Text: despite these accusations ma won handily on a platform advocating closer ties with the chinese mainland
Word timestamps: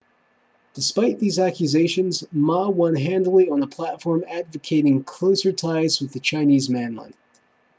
despite 0.73 1.19
these 1.19 1.37
accusations 1.37 2.23
ma 2.31 2.67
won 2.67 2.95
handily 2.95 3.51
on 3.51 3.61
a 3.61 3.67
platform 3.67 4.25
advocating 4.27 5.03
closer 5.03 5.51
ties 5.53 6.01
with 6.01 6.11
the 6.11 6.19
chinese 6.19 6.71
mainland 6.71 7.13